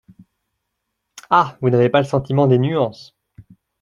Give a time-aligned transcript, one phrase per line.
[1.29, 1.59] Ah!
[1.61, 3.15] vous n’avez pas le sentiment des nuances.